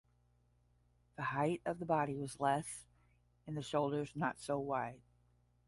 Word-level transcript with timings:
The 1.15 1.21
height 1.21 1.61
of 1.63 1.77
the 1.77 1.85
body 1.85 2.15
was 2.15 2.39
less, 2.39 2.87
and 3.45 3.55
the 3.55 3.61
shoulders 3.61 4.13
not 4.15 4.39
so 4.41 4.57
wide. 4.57 5.03